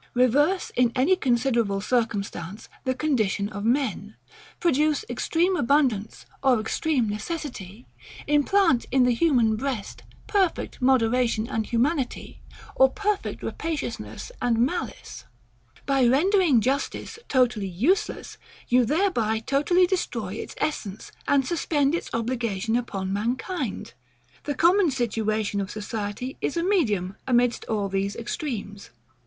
Reverse, 0.15 0.71
in 0.75 0.91
any 0.95 1.15
considerable 1.15 1.79
circumstance, 1.79 2.67
the 2.85 2.95
condition 2.95 3.49
of 3.49 3.63
men: 3.63 4.15
Produce 4.59 5.05
extreme 5.07 5.55
abundance 5.55 6.25
or 6.41 6.59
extreme 6.59 7.07
necessity: 7.07 7.85
Implant 8.25 8.87
in 8.89 9.03
the 9.03 9.13
human 9.13 9.55
breast 9.55 10.01
perfect 10.25 10.81
moderation 10.81 11.47
and 11.47 11.67
humanity, 11.67 12.41
or 12.73 12.89
perfect 12.89 13.43
rapaciousness 13.43 14.31
and 14.41 14.57
malice: 14.57 15.25
By 15.85 16.07
rendering 16.07 16.61
justice 16.61 17.19
totally 17.29 17.67
USELESS, 17.69 18.39
you 18.69 18.85
thereby 18.85 19.37
totally 19.37 19.85
destroy 19.85 20.33
its 20.33 20.55
essence, 20.57 21.11
and 21.27 21.45
suspend 21.45 21.93
its 21.93 22.09
obligation 22.11 22.75
upon 22.75 23.13
mankind. 23.13 23.93
The 24.45 24.55
common 24.55 24.89
situation 24.89 25.61
of 25.61 25.69
society 25.69 26.37
is 26.41 26.57
a 26.57 26.63
medium 26.63 27.17
amidst 27.27 27.65
all 27.65 27.87
these 27.87 28.15
extremes. 28.15 28.89